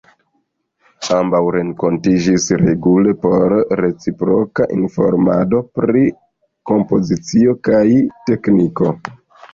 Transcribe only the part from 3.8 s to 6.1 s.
reciproka informado pri